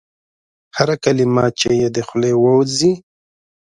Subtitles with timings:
[0.77, 2.91] هره کلمه چي یې د خولې وزي؟